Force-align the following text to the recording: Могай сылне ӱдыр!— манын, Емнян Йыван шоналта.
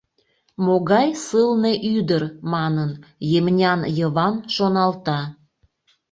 Могай 0.65 1.09
сылне 1.25 1.73
ӱдыр!— 1.95 2.23
манын, 2.53 2.91
Емнян 3.37 3.81
Йыван 3.97 4.35
шоналта. 4.55 5.19